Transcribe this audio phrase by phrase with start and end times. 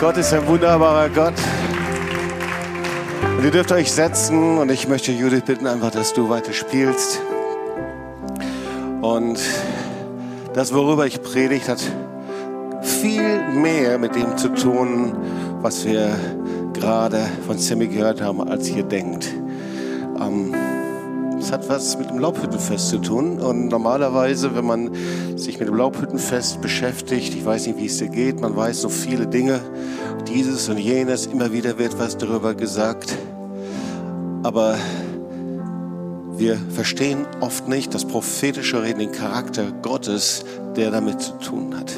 [0.00, 1.34] Gott ist ein wunderbarer Gott.
[3.36, 7.20] Und ihr dürft euch setzen und ich möchte Judith bitten, einfach, dass du weiter spielst.
[9.02, 9.38] Und
[10.54, 11.82] das, worüber ich predigt, hat
[12.80, 15.14] viel mehr mit dem zu tun,
[15.60, 16.18] was wir
[16.72, 19.28] gerade von Sammy gehört haben, als ihr denkt.
[20.18, 20.54] Ähm,
[21.52, 23.38] hat was mit dem Laubhüttenfest zu tun.
[23.40, 24.90] Und normalerweise, wenn man
[25.36, 28.88] sich mit dem Laubhüttenfest beschäftigt, ich weiß nicht, wie es dir geht, man weiß so
[28.88, 29.60] viele Dinge,
[30.28, 33.16] dieses und jenes, immer wieder wird was darüber gesagt.
[34.42, 34.76] Aber
[36.36, 40.44] wir verstehen oft nicht das prophetische Reden, den Charakter Gottes,
[40.76, 41.92] der damit zu tun hat.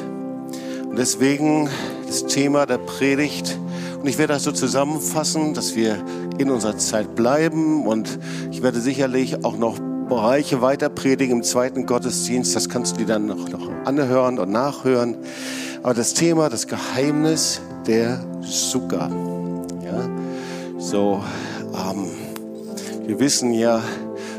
[0.89, 1.69] Und deswegen
[2.07, 3.59] das Thema der Predigt.
[4.01, 6.05] Und ich werde das so zusammenfassen, dass wir
[6.43, 7.87] in unserer Zeit bleiben.
[7.87, 8.19] Und
[8.51, 9.79] ich werde sicherlich auch noch
[10.09, 12.55] Bereiche weiter predigen im zweiten Gottesdienst.
[12.55, 15.17] Das kannst du dir dann noch, noch anhören und nachhören.
[15.83, 19.11] Aber das Thema, das Geheimnis der Sukkah.
[19.85, 20.09] Ja,
[20.79, 21.23] so,
[21.75, 22.07] ähm,
[23.07, 23.83] wir wissen ja,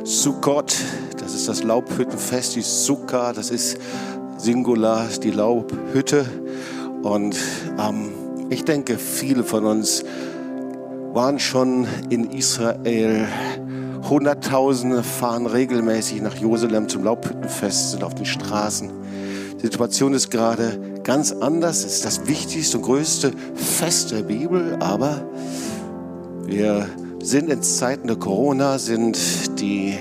[0.04, 0.76] Sukkot,
[1.18, 3.78] das ist das Laubhüttenfest, die Sukkah, das ist
[4.38, 6.26] Singular, die Laubhütte.
[7.02, 7.38] Und
[7.80, 8.12] ähm,
[8.50, 10.04] ich denke, viele von uns
[11.14, 13.28] waren schon in Israel.
[14.10, 18.90] Hunderttausende fahren regelmäßig nach Jerusalem zum Laubhüttenfest, sind auf den Straßen.
[19.58, 21.86] Die Situation ist gerade ganz anders.
[21.86, 25.24] Es ist das wichtigste und größte Fest der Bibel, aber
[26.46, 26.90] wir
[27.22, 29.98] sind in Zeiten der Corona, sind die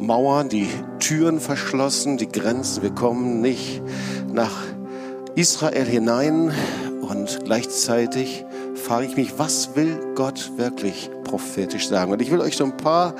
[0.00, 0.68] Mauern, die
[0.98, 2.82] Türen verschlossen, die Grenzen.
[2.82, 3.82] Wir kommen nicht
[4.32, 4.56] nach
[5.34, 6.52] Israel hinein
[7.02, 8.44] und gleichzeitig
[8.88, 12.10] frage ich mich, was will Gott wirklich prophetisch sagen?
[12.10, 13.14] Und ich will euch so ein paar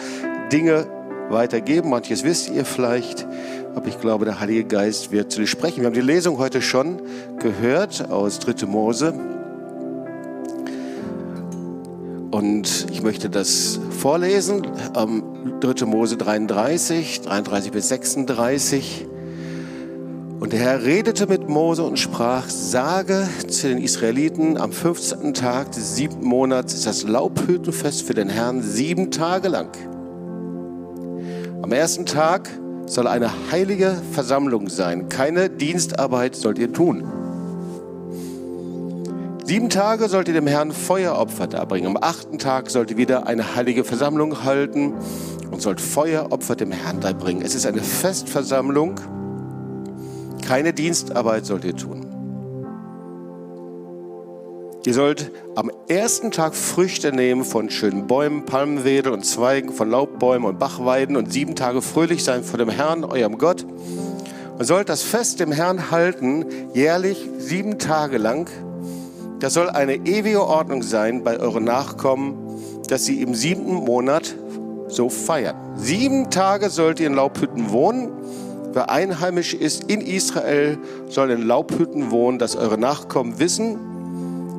[0.51, 0.87] Dinge
[1.29, 1.91] weitergeben.
[1.91, 3.27] Manches wisst ihr vielleicht,
[3.75, 5.81] aber ich glaube, der Heilige Geist wird zu dir sprechen.
[5.81, 7.03] Wir haben die Lesung heute schon
[7.39, 8.65] gehört aus 3.
[8.65, 9.13] Mose.
[12.31, 14.67] Und ich möchte das vorlesen.
[14.97, 15.23] Ähm,
[15.61, 15.85] 3.
[15.85, 19.07] Mose 33, 33 bis 36.
[20.41, 25.35] Und der Herr redete mit Mose und sprach, sage zu den Israeliten, am 15.
[25.35, 29.71] Tag des siebten Monats ist das Laubhüttenfest für den Herrn sieben Tage lang.
[31.61, 32.49] Am ersten Tag
[32.87, 35.09] soll eine heilige Versammlung sein.
[35.09, 37.03] Keine Dienstarbeit sollt ihr tun.
[39.45, 41.89] Sieben Tage sollt ihr dem Herrn Feueropfer darbringen.
[41.89, 44.95] Am achten Tag sollt ihr wieder eine heilige Versammlung halten
[45.51, 47.43] und sollt Feueropfer dem Herrn darbringen.
[47.43, 49.01] Es ist eine Festversammlung
[50.49, 52.07] keine Dienstarbeit sollt ihr tun.
[54.87, 60.49] Ihr sollt am ersten Tag Früchte nehmen von schönen Bäumen, Palmenwedel und Zweigen, von Laubbäumen
[60.49, 63.67] und Bachweiden und sieben Tage fröhlich sein vor dem Herrn, eurem Gott.
[64.59, 68.49] Und sollt das Fest dem Herrn halten, jährlich sieben Tage lang.
[69.41, 72.39] Das soll eine ewige Ordnung sein bei euren Nachkommen,
[72.89, 74.35] dass sie im siebten Monat
[74.89, 75.57] so feiern.
[75.77, 78.09] Sieben Tage sollt ihr in Laubhütten wohnen
[78.73, 83.79] Wer einheimisch ist in Israel, soll in Laubhütten wohnen, dass eure Nachkommen wissen,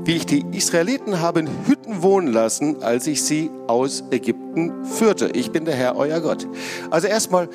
[0.06, 5.30] wie ich die Israeliten habe in Hütten wohnen lassen, als ich sie aus Ägypten führte.
[5.34, 6.48] Ich bin der Herr, euer Gott.
[6.90, 7.48] Also erstmal,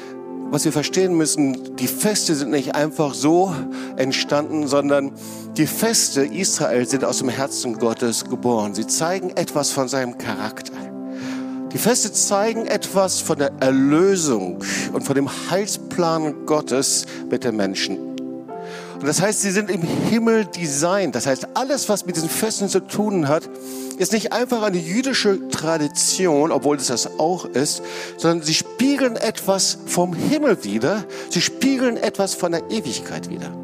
[0.50, 3.52] was wir verstehen müssen, die Feste sind nicht einfach so
[3.96, 5.12] entstanden, sondern
[5.56, 8.74] die Feste Israel sind aus dem Herzen Gottes geboren.
[8.74, 10.93] Sie zeigen etwas von seinem Charakter.
[11.74, 14.62] Die Feste zeigen etwas von der Erlösung
[14.92, 17.98] und von dem Heilsplan Gottes mit den Menschen.
[17.98, 21.16] Und das heißt, sie sind im Himmel designt.
[21.16, 23.50] Das heißt, alles, was mit diesen Festen zu tun hat,
[23.98, 27.82] ist nicht einfach eine jüdische Tradition, obwohl es das auch ist,
[28.18, 31.04] sondern sie spiegeln etwas vom Himmel wider.
[31.28, 33.63] Sie spiegeln etwas von der Ewigkeit wider.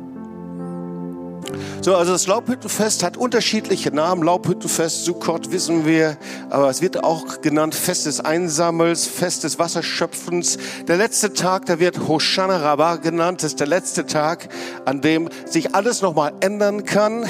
[1.83, 4.23] So, also das Laubhüttenfest hat unterschiedliche Namen.
[4.23, 6.17] Laubhüttenfest, Sukkot wissen wir,
[6.51, 10.59] aber es wird auch genannt Fest des Einsammels, Fest des Wasserschöpfens.
[10.89, 13.43] Der letzte Tag, da wird Hoshana Rabbah genannt.
[13.43, 14.49] Das ist der letzte Tag,
[14.85, 17.25] an dem sich alles nochmal ändern kann.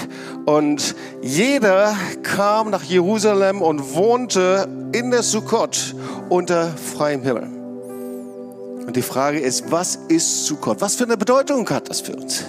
[0.46, 5.94] Und jeder kam nach Jerusalem und wohnte in der Sukkot
[6.28, 7.48] unter freiem Himmel.
[8.86, 10.80] Und die Frage ist, was ist Sukkot?
[10.80, 12.44] Was für eine Bedeutung hat das für uns?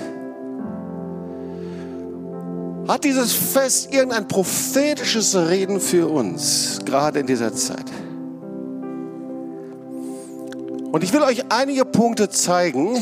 [2.87, 7.85] Hat dieses Fest irgendein prophetisches Reden für uns, gerade in dieser Zeit?
[10.91, 13.01] Und ich will euch einige Punkte zeigen.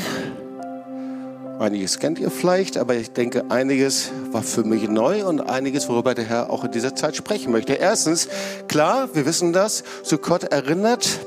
[1.59, 6.13] Einiges kennt ihr vielleicht, aber ich denke, einiges war für mich neu und einiges, worüber
[6.13, 7.73] der Herr auch in dieser Zeit sprechen möchte.
[7.73, 8.27] Erstens,
[8.67, 11.19] klar, wir wissen das, Sukkot erinnert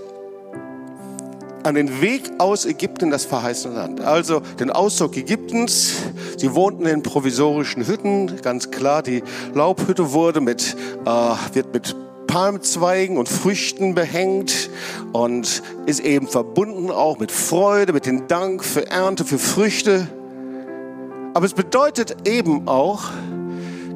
[1.62, 4.00] an den Weg aus Ägypten das verheißene Land.
[4.00, 5.94] Also den Auszug Ägyptens.
[6.36, 9.02] Sie wohnten in provisorischen Hütten, ganz klar.
[9.02, 9.22] Die
[9.54, 14.70] Laubhütte wurde mit, äh, wird mit Palmzweigen und Früchten behängt
[15.12, 20.08] und ist eben verbunden auch mit Freude, mit dem Dank für Ernte, für Früchte.
[21.34, 23.04] Aber es bedeutet eben auch,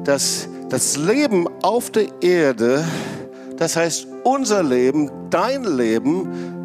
[0.03, 2.85] dass das Leben auf der Erde,
[3.57, 6.56] das heißt unser Leben, dein Leben,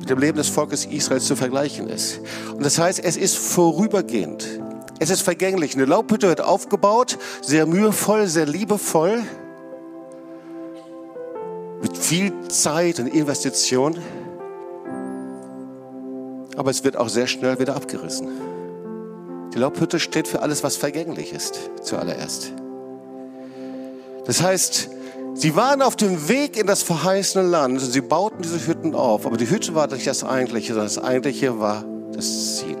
[0.00, 2.20] mit dem Leben des Volkes Israels zu vergleichen ist.
[2.52, 4.60] Und das heißt, es ist vorübergehend.
[4.98, 5.74] Es ist vergänglich.
[5.74, 9.22] Eine Laubhütte wird aufgebaut, sehr mühevoll, sehr liebevoll,
[11.82, 13.98] mit viel Zeit und Investition.
[16.56, 18.28] Aber es wird auch sehr schnell wieder abgerissen.
[19.54, 22.52] Die Laubhütte steht für alles, was vergänglich ist, zuallererst.
[24.26, 24.90] Das heißt,
[25.34, 29.26] sie waren auf dem Weg in das verheißene Land und sie bauten diese Hütten auf.
[29.26, 32.78] Aber die Hütte war nicht das Eigentliche, sondern das Eigentliche war das Ziel.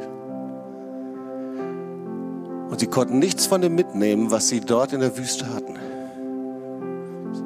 [2.70, 5.74] Und sie konnten nichts von dem mitnehmen, was sie dort in der Wüste hatten.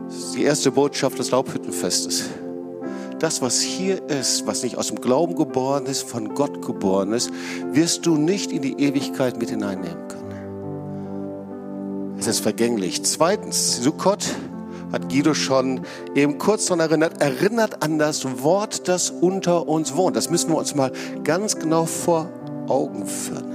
[0.07, 2.25] Das ist die erste Botschaft des Laubhüttenfestes
[3.25, 7.31] das, was hier ist, was nicht aus dem Glauben geboren ist, von Gott geboren ist,
[7.73, 10.25] wirst du nicht in die Ewigkeit mit hineinnehmen können.
[12.19, 13.03] Es ist vergänglich.
[13.03, 14.27] Zweitens, Sukkot
[14.95, 15.83] hat Guido schon
[16.15, 20.17] eben kurz daran erinnert, erinnert an das Wort, das unter uns wohnt.
[20.17, 20.93] Das müssen wir uns mal
[21.25, 22.31] ganz genau vor
[22.69, 23.53] Augen führen.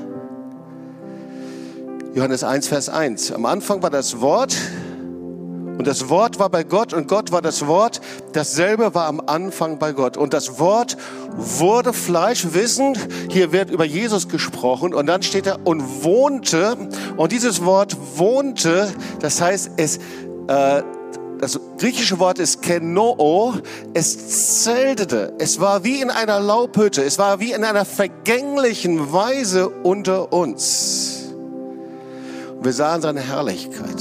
[2.14, 3.32] Johannes 1, Vers 1.
[3.32, 4.56] Am Anfang war das Wort,
[5.80, 8.02] und das Wort war bei Gott und Gott war das Wort.
[8.34, 10.18] Dasselbe war am Anfang bei Gott.
[10.18, 10.98] Und das Wort
[11.38, 13.00] wurde Fleisch, wissend,
[13.30, 14.94] hier wird über Jesus gesprochen.
[14.94, 16.76] Und dann steht er und wohnte.
[17.16, 18.92] Und dieses Wort wohnte,
[19.22, 20.00] das heißt, es,
[20.50, 20.82] äh,
[21.40, 23.54] das griechische Wort ist kenoo,
[23.94, 25.34] es zeltete.
[25.40, 27.04] Es war wie in einer Laubhütte.
[27.04, 31.30] Es war wie in einer vergänglichen Weise unter uns.
[32.58, 33.96] Und wir sahen seine Herrlichkeit.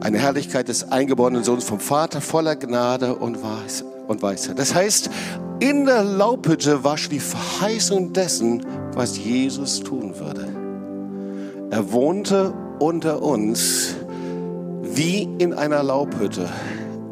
[0.00, 4.58] Eine Herrlichkeit des eingeborenen Sohnes vom Vater voller Gnade und Weisheit.
[4.58, 5.08] Das heißt,
[5.60, 10.52] in der Laubhütte war schon die Verheißung dessen, was Jesus tun würde.
[11.70, 13.96] Er wohnte unter uns
[14.96, 16.48] wie in einer Laubhütte,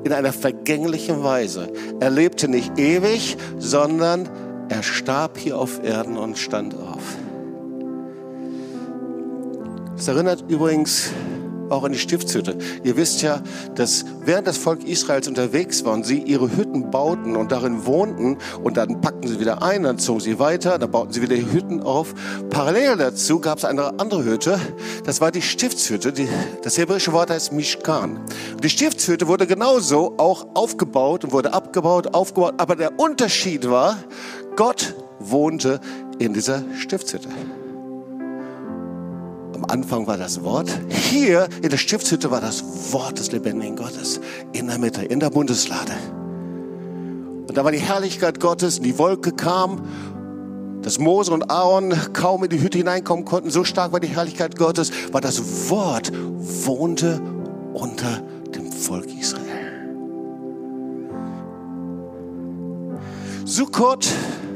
[0.05, 1.73] in einer vergänglichen Weise.
[2.01, 4.29] Er lebte nicht ewig, sondern
[4.69, 7.17] er starb hier auf Erden und stand auf.
[9.97, 11.13] Das erinnert übrigens
[11.73, 12.57] auch in die Stiftshütte.
[12.85, 13.41] Ihr wisst ja,
[13.75, 18.39] dass während das Volk Israels unterwegs war und sie ihre Hütten bauten und darin wohnten
[18.63, 21.83] und dann packten sie wieder ein, dann zogen sie weiter, dann bauten sie wieder Hütten
[21.83, 22.15] auf.
[22.51, 24.61] Parallel dazu gab es eine andere Hütte,
[25.05, 26.13] das war die Stiftshütte.
[26.13, 26.29] Die,
[26.63, 28.21] das hebräische Wort heißt Mishkan.
[28.63, 33.97] Die Stiftshütte wurde genauso auch aufgebaut und wurde abgebaut, aufgebaut, aber der Unterschied war,
[34.57, 35.81] Gott wohnte
[36.19, 37.29] in dieser Stiftshütte.
[39.63, 40.69] Am Anfang war das Wort.
[40.89, 44.21] Hier in der Stiftshütte war das Wort des lebendigen Gottes.
[44.53, 45.93] In der Mitte, in der Bundeslade.
[47.47, 49.83] Und da war die Herrlichkeit Gottes, die Wolke kam,
[50.83, 53.51] dass Mose und Aaron kaum in die Hütte hineinkommen konnten.
[53.51, 57.21] So stark war die Herrlichkeit Gottes, weil das Wort wohnte
[57.73, 58.21] unter
[58.57, 59.47] dem Volk Israel.
[63.45, 64.09] Sukkot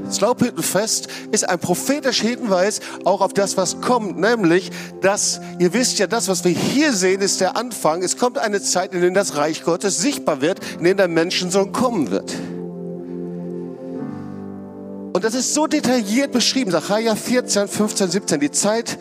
[0.07, 4.71] das Laubhüttenfest ist ein prophetischer Hinweis auch auf das, was kommt, nämlich,
[5.01, 8.03] dass, ihr wisst ja, das, was wir hier sehen, ist der Anfang.
[8.03, 11.73] Es kommt eine Zeit, in der das Reich Gottes sichtbar wird, in der der Menschensohn
[11.73, 12.35] kommen wird.
[15.13, 18.99] Und das ist so detailliert beschrieben, Sacharja 14, 15, 17, die Zeit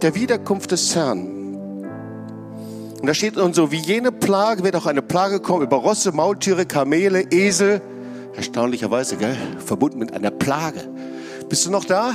[0.00, 1.38] der Wiederkunft des Herrn.
[3.00, 6.12] Und da steht nun so, wie jene Plage wird auch eine Plage kommen über Rosse,
[6.12, 7.82] Maultiere, Kamele, Esel,
[8.38, 9.36] Erstaunlicherweise, gell?
[9.58, 10.88] Verbunden mit einer Plage.
[11.48, 12.12] Bist du noch da?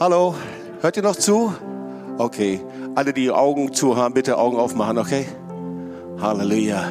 [0.00, 0.34] Hallo?
[0.80, 1.54] Hört ihr noch zu?
[2.18, 2.60] Okay.
[2.96, 5.26] Alle, die Augen zu haben, bitte Augen aufmachen, okay?
[6.20, 6.82] Halleluja.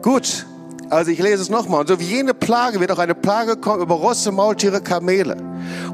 [0.00, 0.46] Gut.
[0.90, 1.82] Also ich lese es nochmal.
[1.82, 5.36] Und so wie jene Plage wird auch eine Plage kommen über Rosse, Maultiere, Kamele.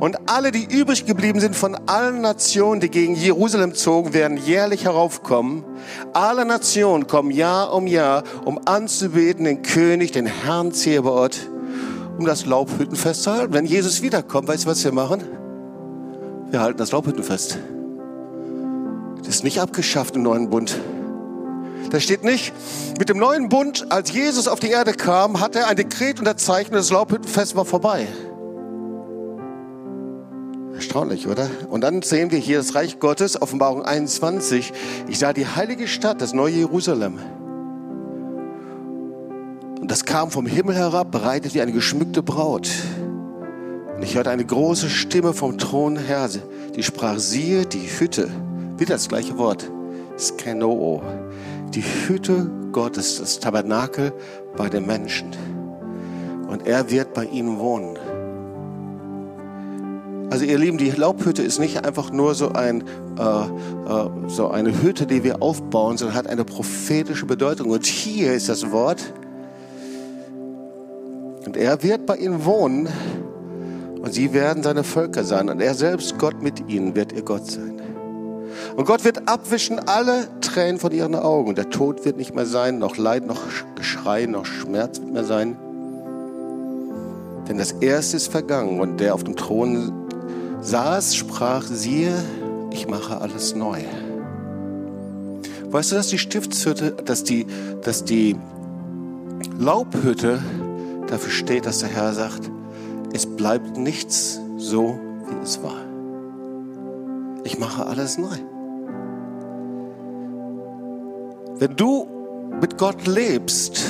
[0.01, 4.87] Und alle, die übrig geblieben sind von allen Nationen, die gegen Jerusalem zogen, werden jährlich
[4.87, 5.65] heraufkommen.
[6.15, 11.51] Alle Nationen kommen Jahr um Jahr, um anzubeten den König, den Herrn Zebaoth,
[12.19, 13.53] um das Laubhüttenfest zu halten.
[13.53, 15.23] Wenn Jesus wiederkommt, weißt du, was wir machen?
[16.51, 17.59] Wir halten das Laubhüttenfest.
[19.19, 20.81] Das ist nicht abgeschafft im neuen Bund.
[21.91, 22.53] Da steht nicht,
[22.99, 26.81] mit dem neuen Bund, als Jesus auf die Erde kam, hat er ein Dekret unterzeichnet,
[26.81, 28.07] das Laubhüttenfest war vorbei.
[30.75, 31.49] Erstaunlich, oder?
[31.71, 34.73] Und dann sehen wir hier das Reich Gottes, Offenbarung 21.
[35.09, 37.19] Ich sah die heilige Stadt, das neue Jerusalem.
[39.81, 42.69] Und das kam vom Himmel herab, bereitet wie eine geschmückte Braut.
[43.97, 46.29] Und ich hörte eine große Stimme vom Thron her,
[46.75, 48.29] die sprach, siehe, die Hütte,
[48.77, 49.71] wieder das gleiche Wort,
[50.19, 51.01] Skenoo,
[51.77, 54.13] die Hütte Gottes, das Tabernakel
[54.57, 55.31] bei den Menschen.
[56.49, 57.99] Und er wird bei ihnen wohnen.
[60.31, 62.83] Also ihr Lieben, die Laubhütte ist nicht einfach nur so, ein,
[63.19, 67.71] äh, äh, so eine Hütte, die wir aufbauen, sondern hat eine prophetische Bedeutung.
[67.71, 69.13] Und hier ist das Wort.
[71.45, 72.89] Und er wird bei ihnen wohnen
[74.01, 75.49] und sie werden seine Völker sein.
[75.49, 77.76] Und er selbst, Gott mit ihnen, wird ihr Gott sein.
[78.77, 81.55] Und Gott wird abwischen alle Tränen von ihren Augen.
[81.55, 83.41] Der Tod wird nicht mehr sein, noch Leid, noch
[83.75, 85.57] Geschrei, noch Schmerz wird mehr sein.
[87.49, 88.79] Denn das Erste ist vergangen.
[88.81, 89.93] Und der auf dem Thron
[90.61, 92.13] saß, sprach, siehe,
[92.71, 93.81] ich mache alles neu.
[95.71, 97.47] Weißt du, dass die Stiftshütte, dass die,
[97.83, 98.37] dass die
[99.59, 100.39] Laubhütte
[101.07, 102.51] dafür steht, dass der Herr sagt,
[103.15, 105.81] es bleibt nichts so, wie es war.
[107.45, 108.37] Ich mache alles neu.
[111.59, 112.07] Wenn du
[112.61, 113.81] mit Gott lebst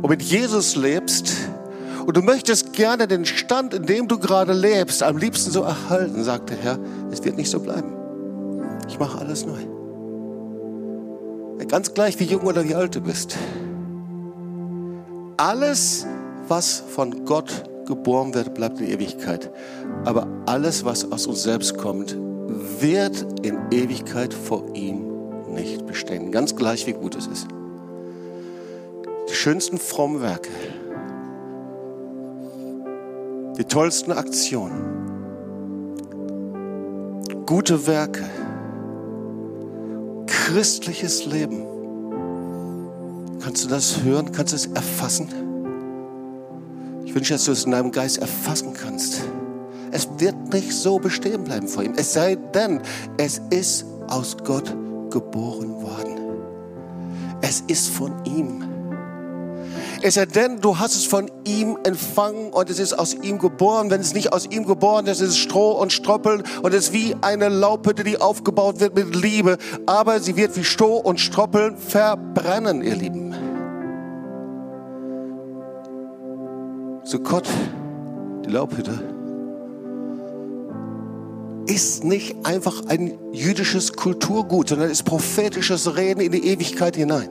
[0.00, 1.32] und mit Jesus lebst
[2.06, 6.22] und du möchtest gerne den Stand, in dem du gerade lebst, am liebsten so erhalten,
[6.22, 6.78] sagt der Herr,
[7.10, 7.92] es wird nicht so bleiben.
[8.88, 9.58] Ich mache alles neu.
[11.68, 13.34] Ganz gleich, wie jung oder wie alt du bist.
[15.38, 16.06] Alles,
[16.46, 19.50] was von Gott geboren wird, bleibt in Ewigkeit.
[20.04, 22.14] Aber alles, was aus uns selbst kommt,
[22.78, 25.11] wird in Ewigkeit vor ihm
[25.52, 26.32] nicht bestehen.
[26.32, 27.46] Ganz gleich, wie gut es ist.
[29.28, 30.50] Die schönsten frommen Werke,
[33.58, 34.72] die tollsten Aktionen,
[37.46, 38.24] gute Werke,
[40.26, 41.64] christliches Leben.
[43.42, 44.32] Kannst du das hören?
[44.32, 45.28] Kannst du es erfassen?
[47.04, 49.22] Ich wünsche, dass du es in deinem Geist erfassen kannst.
[49.90, 51.92] Es wird nicht so bestehen bleiben vor ihm.
[51.96, 52.80] Es sei denn,
[53.18, 54.74] es ist aus Gott
[55.12, 56.18] geboren worden.
[57.42, 58.64] Es ist von ihm.
[60.04, 63.88] Es sei denn, du hast es von ihm empfangen und es ist aus ihm geboren.
[63.90, 66.92] Wenn es nicht aus ihm geboren ist, ist es Stroh und Stroppeln und es ist
[66.92, 69.58] wie eine Laubhütte, die aufgebaut wird mit Liebe.
[69.86, 73.34] Aber sie wird wie Stroh und Stroppeln verbrennen, ihr Lieben.
[77.04, 77.48] Sukkot,
[78.44, 78.98] die Laubhütte,
[81.66, 87.28] ist nicht einfach ein jüdisches Kulturgut, sondern ist prophetisches Reden in die Ewigkeit hinein.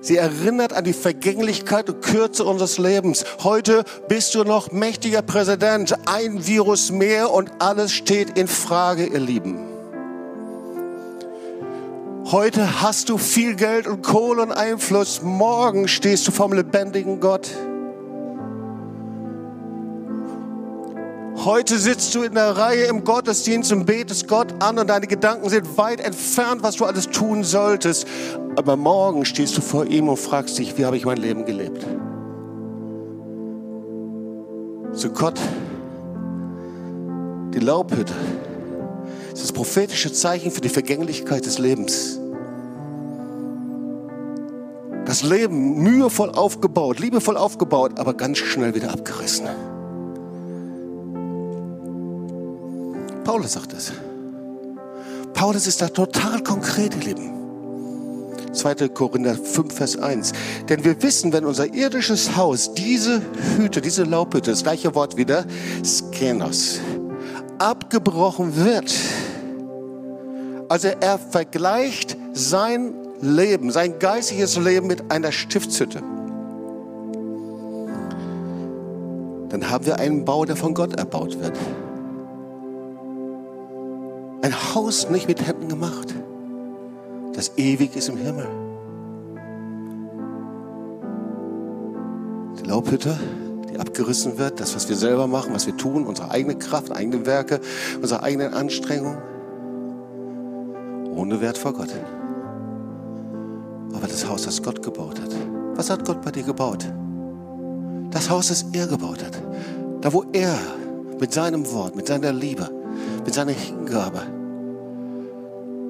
[0.00, 3.24] Sie erinnert an die Vergänglichkeit und Kürze unseres Lebens.
[3.44, 9.20] Heute bist du noch mächtiger Präsident, ein Virus mehr und alles steht in Frage, ihr
[9.20, 9.60] Lieben.
[12.32, 15.22] Heute hast du viel Geld und Kohle und Einfluss.
[15.22, 17.50] Morgen stehst du vom lebendigen Gott.
[21.44, 25.48] Heute sitzt du in der Reihe im Gottesdienst und betest Gott an und deine Gedanken
[25.48, 28.06] sind weit entfernt, was du alles tun solltest.
[28.54, 31.84] Aber morgen stehst du vor ihm und fragst dich, wie habe ich mein Leben gelebt?
[34.92, 35.40] Zu Gott,
[37.54, 38.12] die Laubhütte,
[39.32, 42.20] ist das prophetische Zeichen für die Vergänglichkeit des Lebens
[45.04, 49.46] das Leben mühevoll aufgebaut, liebevoll aufgebaut, aber ganz schnell wieder abgerissen.
[53.24, 53.92] Paulus sagt es.
[55.34, 57.32] Paulus ist da total konkret, ihr Lieben.
[58.52, 58.88] 2.
[58.88, 60.32] Korinther 5, Vers 1.
[60.68, 63.22] Denn wir wissen, wenn unser irdisches Haus, diese
[63.56, 65.44] Hütte, diese Laubhütte, das gleiche Wort wieder,
[65.84, 66.80] Skenos,
[67.58, 68.94] abgebrochen wird.
[70.68, 76.00] Also er vergleicht sein Leben, sein geistiges Leben mit einer Stiftshütte.
[79.48, 81.56] Dann haben wir einen Bau, der von Gott erbaut wird.
[84.42, 86.14] Ein Haus nicht mit Händen gemacht,
[87.34, 88.48] das ewig ist im Himmel.
[92.60, 93.18] Die Laubhütte,
[93.70, 97.24] die abgerissen wird, das, was wir selber machen, was wir tun, unsere eigene Kraft, eigene
[97.24, 97.60] Werke,
[98.00, 99.18] unsere eigenen Anstrengungen,
[101.14, 101.90] ohne Wert vor Gott
[104.02, 105.30] aber das Haus, das Gott gebaut hat.
[105.76, 106.84] Was hat Gott bei dir gebaut?
[108.10, 109.40] Das Haus, das er gebaut hat.
[110.00, 110.58] Da, wo er
[111.20, 112.68] mit seinem Wort, mit seiner Liebe,
[113.24, 114.22] mit seiner Hingabe,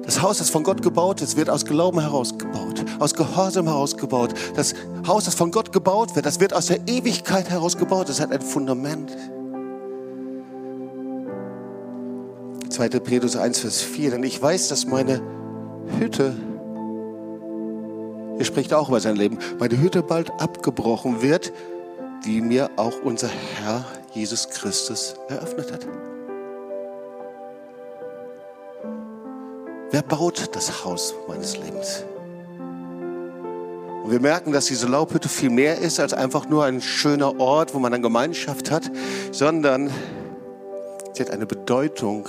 [0.05, 4.33] das Haus, das von Gott gebaut ist, wird aus Glauben herausgebaut, aus Gehorsam herausgebaut.
[4.55, 4.75] Das
[5.07, 8.09] Haus, das von Gott gebaut wird, das wird aus der Ewigkeit herausgebaut.
[8.09, 9.15] Das hat ein Fundament.
[12.69, 12.89] 2.
[12.89, 14.11] Petrus 1, Vers 4.
[14.11, 15.21] Denn ich weiß, dass meine
[15.99, 16.35] Hütte
[18.39, 19.37] Er spricht auch über sein Leben.
[19.59, 21.53] Meine Hütte bald abgebrochen wird,
[22.25, 25.87] die mir auch unser Herr Jesus Christus eröffnet hat.
[29.93, 32.03] Wer baut das Haus meines Lebens?
[34.03, 37.75] Und wir merken, dass diese Laubhütte viel mehr ist als einfach nur ein schöner Ort,
[37.75, 38.89] wo man eine Gemeinschaft hat,
[39.31, 39.91] sondern
[41.13, 42.27] sie hat eine Bedeutung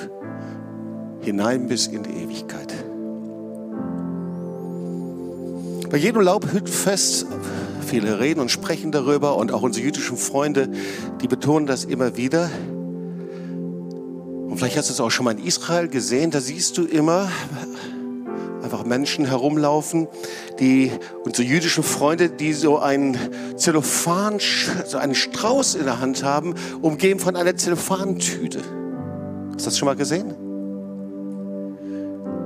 [1.23, 2.75] hinein bis in die Ewigkeit.
[5.89, 7.25] Bei jedem Laubhüttenfest,
[7.87, 10.69] viele reden und sprechen darüber und auch unsere jüdischen Freunde,
[11.23, 12.51] die betonen das immer wieder.
[14.55, 17.29] Und vielleicht hast du es auch schon mal in Israel gesehen, da siehst du immer
[18.63, 20.07] einfach Menschen herumlaufen,
[20.61, 20.93] die
[21.25, 23.19] unsere jüdischen Freunde, die so einen
[23.57, 24.39] Zellophan,
[24.87, 28.61] so einen Strauß in der Hand haben, umgeben von einer Zellophantüte.
[29.55, 30.37] Hast du das schon mal gesehen?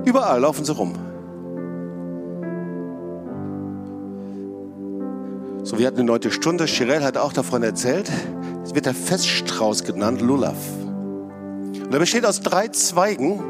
[0.03, 0.95] Überall laufen sie rum.
[5.61, 6.65] So, wir hatten eine neunte Stunde.
[6.65, 8.09] Chirel hat auch davon erzählt.
[8.63, 10.57] Es wird der Feststrauß genannt, Lulav.
[11.89, 13.41] Und er besteht aus drei Zweigen.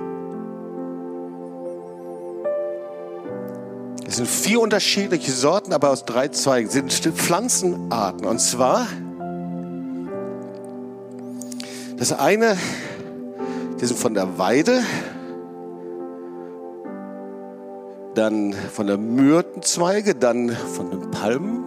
[4.08, 6.70] Es sind vier unterschiedliche Sorten, aber aus drei Zweigen.
[6.70, 8.26] Es sind Pflanzenarten.
[8.26, 8.88] Und zwar,
[11.98, 12.56] das eine,
[13.82, 14.84] die sind von der Weide,
[18.16, 21.66] dann von der Myrtenzweige, dann von den Palmen.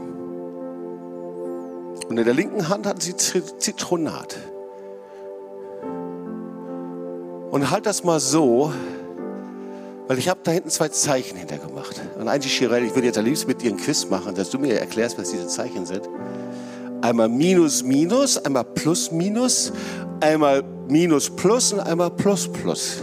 [2.08, 4.38] Und in der linken Hand hat sie Zitronat.
[7.52, 8.72] Und halt das mal so,
[10.08, 12.00] weil ich habe da hinten zwei Zeichen hintergemacht.
[12.18, 14.58] Und eigentlich, Chirel, ich würde jetzt am liebsten mit dir einen Quiz machen, dass du
[14.58, 16.08] mir erklärst, was diese Zeichen sind.
[17.02, 19.70] Einmal Minus, Minus, einmal Plus, Minus,
[20.20, 23.02] einmal Minus, Plus und einmal Plus, Plus.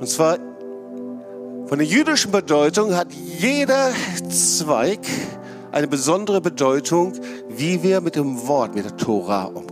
[0.00, 0.38] Und zwar
[1.66, 3.90] von der jüdischen Bedeutung hat jeder
[4.30, 5.00] Zweig
[5.72, 7.12] eine besondere Bedeutung,
[7.50, 9.67] wie wir mit dem Wort, mit der Tora umgehen.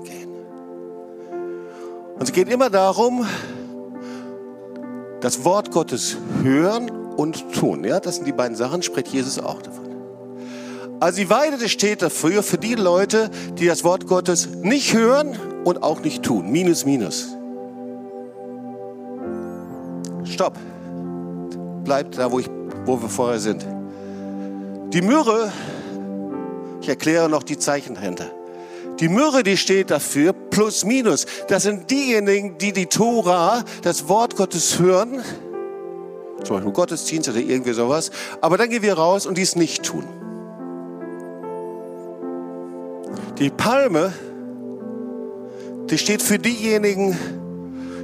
[2.19, 3.27] Und es geht immer darum,
[5.21, 7.85] das Wort Gottes hören und tun.
[7.85, 9.85] Ja, das sind die beiden Sachen, spricht Jesus auch davon.
[10.99, 15.83] Also die Weide steht dafür, für die Leute, die das Wort Gottes nicht hören und
[15.83, 16.51] auch nicht tun.
[16.51, 17.29] Minus, minus.
[20.25, 20.55] Stopp.
[21.85, 22.49] Bleibt da, wo, ich,
[22.87, 23.67] wo wir vorher sind.
[24.93, 25.53] Die Myrrhe,
[26.81, 28.31] ich erkläre noch die Zeichen dahinter.
[29.01, 31.27] Die Myrrhe, die steht dafür, plus minus.
[31.49, 35.23] Das sind diejenigen, die die Tora, das Wort Gottes hören,
[36.45, 40.05] zum Beispiel Gottesdienst oder irgendwie sowas, aber dann gehen wir raus und dies nicht tun.
[43.39, 44.15] Die Palme,
[45.91, 47.19] die steht für diejenigen,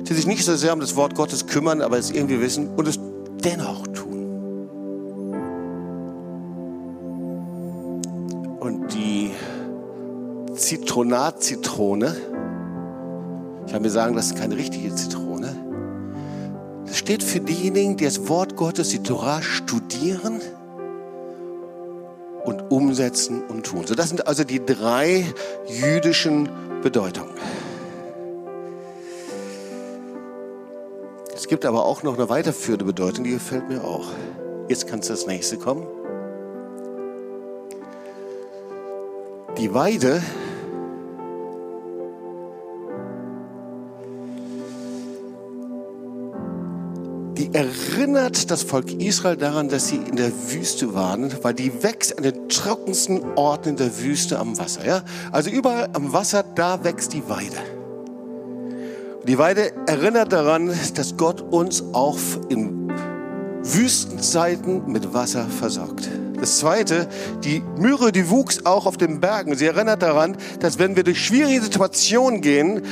[0.02, 2.86] die sich nicht so sehr um das Wort Gottes kümmern, aber es irgendwie wissen und
[2.86, 2.98] es
[3.42, 4.02] dennoch tun.
[10.72, 12.16] Zitronat-Zitrone.
[13.66, 15.54] Ich kann mir sagen, das ist keine richtige Zitrone.
[16.86, 20.40] Das steht für diejenigen, die das Wort Gottes, die Torah studieren
[22.44, 23.86] und umsetzen und tun.
[23.86, 25.26] So, das sind also die drei
[25.68, 26.48] jüdischen
[26.82, 27.34] Bedeutungen.
[31.34, 34.06] Es gibt aber auch noch eine weiterführende Bedeutung, die gefällt mir auch.
[34.68, 35.86] Jetzt kannst du das nächste kommen.
[39.58, 40.22] Die Weide
[47.52, 52.24] erinnert das Volk Israel daran, dass sie in der Wüste waren, weil die wächst an
[52.24, 54.86] den trockensten Orten in der Wüste am Wasser.
[54.86, 55.02] Ja?
[55.30, 57.56] Also überall am Wasser, da wächst die Weide.
[59.26, 62.90] Die Weide erinnert daran, dass Gott uns auch in
[63.62, 66.08] Wüstenzeiten mit Wasser versorgt.
[66.40, 67.06] Das zweite,
[67.44, 69.54] die Myrrhe, die wuchs auch auf den Bergen.
[69.54, 72.82] Sie erinnert daran, dass wenn wir durch schwierige Situationen gehen,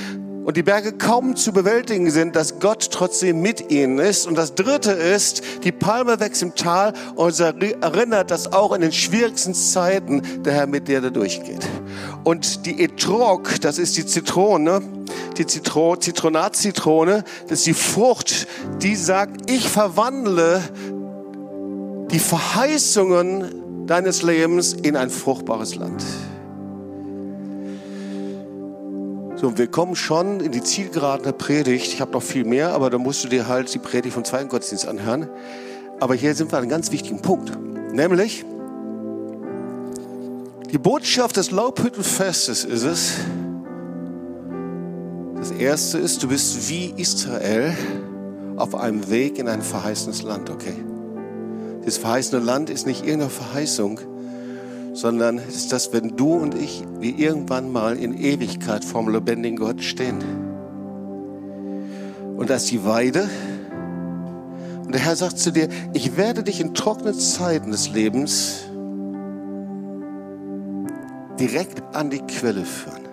[0.51, 4.27] und die Berge kaum zu bewältigen sind, dass Gott trotzdem mit ihnen ist.
[4.27, 8.91] Und das Dritte ist, die Palme wächst im Tal und erinnert, dass auch in den
[8.91, 11.65] schwierigsten Zeiten der Herr mit dir da durchgeht.
[12.25, 14.83] Und die Etrog, das ist die Zitrone,
[15.39, 18.49] die Zitro Zitronatzitrone, das ist die Frucht,
[18.83, 20.63] die sagt, ich verwandle
[22.11, 26.03] die Verheißungen deines Lebens in ein fruchtbares Land.
[29.41, 31.95] So, wir kommen schon in die Zielgeraden der Predigt.
[31.95, 34.51] Ich habe noch viel mehr, aber da musst du dir halt die Predigt vom zweiten
[34.51, 35.31] Gottesdienst anhören.
[35.99, 37.51] Aber hier sind wir an einem ganz wichtigen Punkt.
[37.91, 38.45] Nämlich,
[40.71, 43.13] die Botschaft des Laubhüttenfestes ist es,
[45.37, 47.75] das erste ist, du bist wie Israel
[48.57, 50.75] auf einem Weg in ein verheißenes Land, okay?
[51.87, 54.01] Das verheißene Land ist nicht irgendeine Verheißung,
[54.93, 59.59] sondern es ist das, wenn du und ich, wir irgendwann mal in Ewigkeit vorm lebendigen
[59.59, 60.19] Gott stehen.
[62.37, 63.29] Und da ist die Weide.
[64.85, 68.65] Und der Herr sagt zu dir, ich werde dich in trockenen Zeiten des Lebens
[71.39, 73.07] direkt an die Quelle führen.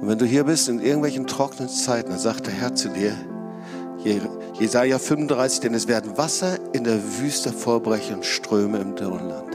[0.00, 3.12] Und wenn du hier bist in irgendwelchen trockenen Zeiten, dann sagt der Herr zu dir,
[4.58, 9.51] Jesaja 35, denn es werden Wasser in der Wüste vorbrechen und Ströme im Dürrenland.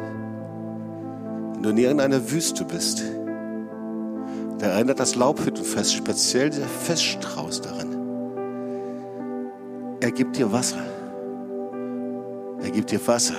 [1.57, 3.03] Wenn du in irgendeiner Wüste bist,
[4.59, 7.95] da erinnert das Laubhüttenfest speziell der Feststrauß daran.
[9.99, 10.77] Er gibt dir Wasser.
[12.61, 13.33] Er gibt dir Wasser,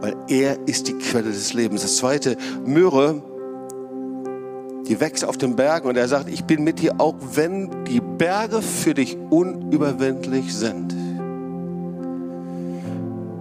[0.00, 1.82] weil er ist die Quelle des Lebens.
[1.82, 3.22] Das zweite, Myrrhe,
[4.86, 8.00] die wächst auf den Bergen und er sagt, ich bin mit dir, auch wenn die
[8.00, 10.94] Berge für dich unüberwindlich sind.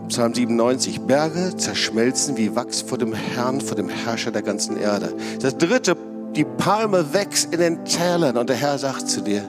[0.07, 5.13] Psalm 97, Berge zerschmelzen wie Wachs vor dem Herrn, vor dem Herrscher der ganzen Erde.
[5.41, 5.97] Das dritte,
[6.35, 9.43] die Palme wächst in den Tälern und der Herr sagt zu dir,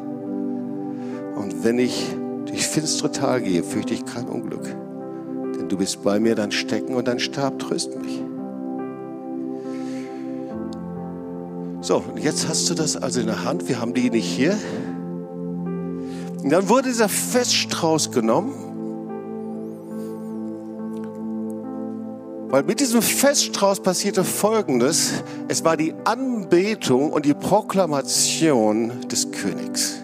[1.37, 2.07] und wenn ich
[2.47, 6.97] durch finstere Tal gehe, fürchte ich kein Unglück, denn du bist bei mir, dein Stecken
[6.97, 8.23] und dein Stab trösten mich.
[11.81, 13.69] So, und jetzt hast du das also in der Hand.
[13.69, 14.59] Wir haben die nicht hier.
[16.43, 18.68] Und dann wurde dieser Feststrauß genommen.
[22.51, 25.23] Weil mit diesem Feststrauß passierte Folgendes.
[25.49, 29.97] Es war die Anbetung und die Proklamation des Königs.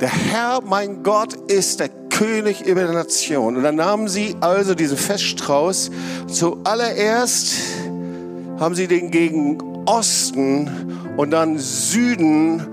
[0.00, 3.56] Der Herr, mein Gott, ist der König über die Nation.
[3.56, 5.92] Und dann nahmen sie also diesen Feststrauß.
[6.26, 7.54] Zuallererst
[8.58, 10.68] haben sie den gegen Osten
[11.16, 12.66] und dann Süden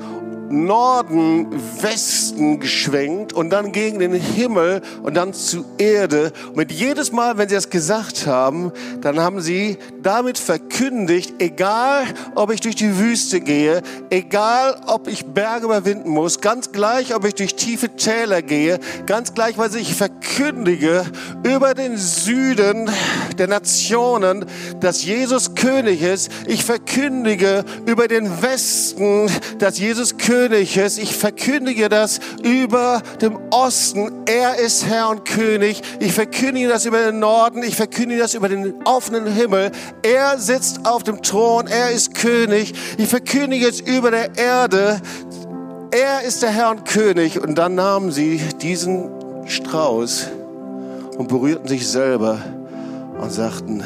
[0.49, 1.47] Norden,
[1.81, 6.31] Westen geschwenkt und dann gegen den Himmel und dann zu Erde.
[6.53, 12.05] Und jedes Mal, wenn sie das gesagt haben, dann haben sie damit verkündigt, egal
[12.35, 17.25] ob ich durch die Wüste gehe, egal ob ich Berge überwinden muss, ganz gleich, ob
[17.25, 21.03] ich durch tiefe Täler gehe, ganz gleich, weil ich verkündige
[21.43, 22.89] über den Süden
[23.37, 24.45] der Nationen,
[24.79, 26.31] dass Jesus König ist.
[26.47, 29.29] Ich verkündige über den Westen,
[29.59, 30.99] dass Jesus König Königes.
[30.99, 34.11] Ich verkündige das über dem Osten.
[34.27, 35.81] Er ist Herr und König.
[35.99, 37.63] Ich verkündige das über den Norden.
[37.63, 39.71] Ich verkündige das über den offenen Himmel.
[40.03, 41.65] Er sitzt auf dem Thron.
[41.65, 42.75] Er ist König.
[42.99, 45.01] Ich verkündige es über der Erde.
[45.89, 47.41] Er ist der Herr und König.
[47.41, 49.09] Und dann nahmen sie diesen
[49.47, 50.27] Strauß
[51.17, 52.37] und berührten sich selber
[53.19, 53.83] und sagten,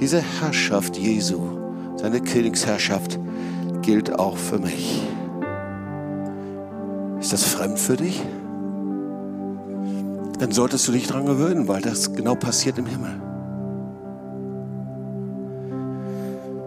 [0.00, 1.40] diese Herrschaft Jesu,
[1.94, 3.20] seine Königsherrschaft
[3.82, 5.00] gilt auch für mich.
[7.26, 8.22] Ist das fremd für dich?
[10.38, 13.20] Dann solltest du dich daran gewöhnen, weil das genau passiert im Himmel.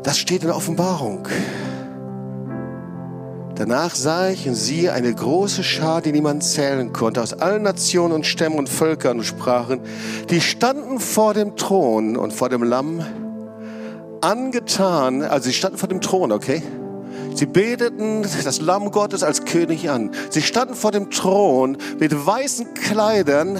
[0.04, 1.30] Das steht in der Offenbarung.
[3.56, 8.14] Danach sah ich und siehe eine große Schar, die niemand zählen konnte, aus allen Nationen
[8.14, 9.80] und Stämmen und Völkern und Sprachen.
[10.30, 13.00] Die standen vor dem Thron und vor dem Lamm
[14.20, 16.62] angetan, also sie standen vor dem Thron, okay?
[17.40, 20.12] Sie beteten das Lamm Gottes als König an.
[20.30, 23.60] Sie standen vor dem Thron mit weißen Kleidern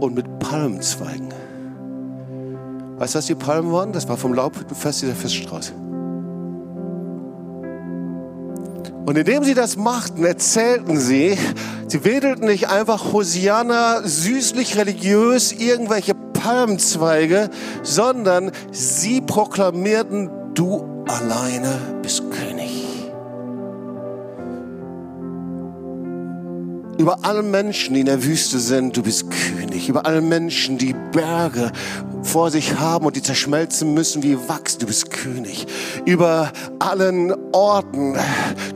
[0.00, 1.28] und mit Palmzweigen.
[2.98, 3.92] Weißt du, was die Palmen waren?
[3.92, 5.72] Das war vom Laubhüttenfest dieser Feststraße.
[9.06, 11.36] Und indem sie das machten, erzählten sie,
[11.88, 17.50] sie wedelten nicht einfach Hosianna süßlich religiös irgendwelche Palmzweige,
[17.82, 22.29] sondern sie proklamierten, du alleine bist
[27.00, 29.88] Über alle Menschen, die in der Wüste sind, du bist König.
[29.88, 31.72] Über alle Menschen, die Berge
[32.22, 35.66] vor sich haben und die zerschmelzen müssen wie Wachs, du bist König.
[36.04, 38.18] Über allen Orten,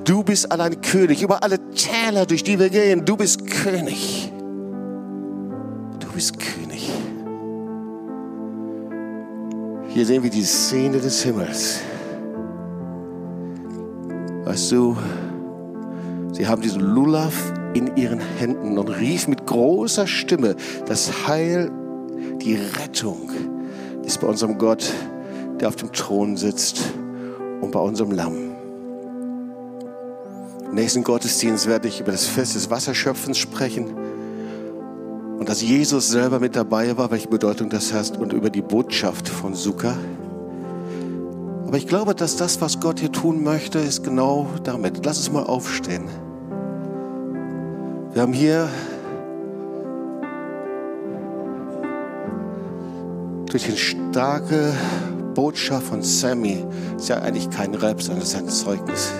[0.04, 1.22] du bist allein König.
[1.22, 4.32] Über alle Täler, durch die wir gehen, du bist König.
[6.00, 6.90] Du bist König.
[9.88, 11.80] Hier sehen wir die Szene des Himmels.
[14.46, 14.96] Weißt du,
[16.32, 17.34] sie haben diesen Lulav
[17.74, 20.56] in ihren Händen und rief mit großer Stimme,
[20.86, 21.70] das Heil,
[22.40, 23.30] die Rettung
[24.04, 24.90] ist bei unserem Gott,
[25.60, 26.80] der auf dem Thron sitzt
[27.60, 28.52] und bei unserem Lamm.
[30.66, 33.94] Im nächsten Gottesdienst werde ich über das Fest des Wasserschöpfens sprechen
[35.38, 39.28] und dass Jesus selber mit dabei war, welche Bedeutung das hat und über die Botschaft
[39.28, 39.96] von Sukkah.
[41.66, 45.04] Aber ich glaube, dass das, was Gott hier tun möchte, ist genau damit.
[45.04, 46.08] Lass uns mal aufstehen.
[48.14, 48.68] Wir haben hier
[53.50, 54.72] durch die starke
[55.34, 56.64] Botschaft von Sammy,
[56.96, 59.12] ist ja eigentlich kein Rap, sondern es ist ein Zeugnis,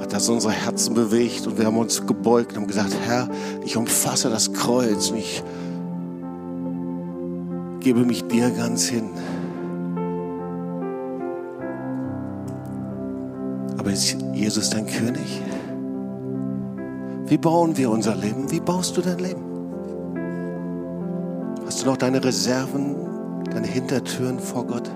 [0.00, 3.28] hat das unsere Herzen bewegt und wir haben uns gebeugt und gesagt, Herr,
[3.64, 5.42] ich umfasse das Kreuz und ich
[7.80, 9.10] gebe mich dir ganz hin.
[13.76, 15.42] Aber ist Jesus dein König?
[17.30, 18.50] Wie bauen wir unser Leben?
[18.50, 19.44] Wie baust du dein Leben?
[21.64, 22.96] Hast du noch deine Reserven,
[23.44, 24.90] deine Hintertüren vor Gott?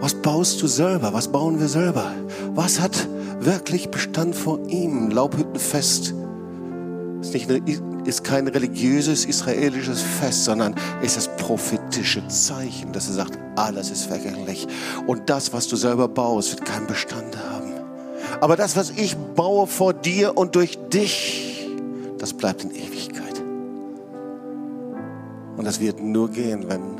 [0.00, 1.12] Was baust du selber?
[1.12, 2.12] Was bauen wir selber?
[2.54, 3.06] Was hat
[3.40, 5.10] wirklich Bestand vor ihm?
[5.10, 6.14] Laubhüttenfest
[7.20, 7.50] ist, nicht
[8.06, 14.06] ist kein religiöses israelisches Fest, sondern ist das prophetische Zeichen, dass er sagt, alles ist
[14.06, 14.66] vergänglich.
[15.06, 17.41] Und das, was du selber baust, wird keinen Bestand haben.
[18.42, 21.64] Aber das, was ich baue vor dir und durch dich,
[22.18, 23.40] das bleibt in Ewigkeit.
[25.56, 26.98] Und das wird nur gehen, wenn